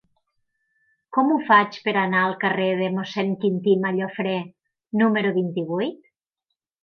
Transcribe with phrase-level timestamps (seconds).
[1.17, 4.35] Com ho faig per anar al carrer de Mossèn Quintí Mallofrè
[5.03, 6.01] número vint-i-vuit?